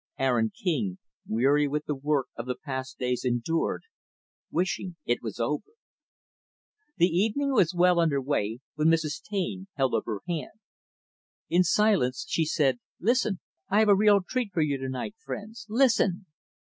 [0.17, 0.97] Aaron King,
[1.27, 3.83] weary with the work of the past days, endured
[4.49, 5.73] wishing it was over.
[6.97, 9.21] The evening was well under way when Mrs.
[9.21, 10.59] Taine held up her hand.
[11.51, 13.41] In the silence, she said, "Listen!
[13.69, 15.67] I have a real treat for you, to night, friends.
[15.69, 16.25] Listen!"